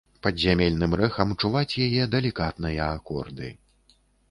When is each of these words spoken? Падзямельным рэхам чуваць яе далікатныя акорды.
Падзямельным 0.27 0.95
рэхам 1.01 1.35
чуваць 1.43 1.77
яе 1.85 2.09
далікатныя 2.17 2.91
акорды. 2.97 3.55